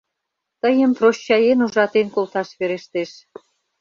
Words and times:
Тыйым 0.61 0.91
прощаен 0.97 1.59
ужатен 1.65 2.07
колташ 2.15 2.49
верештеш. 2.59 3.11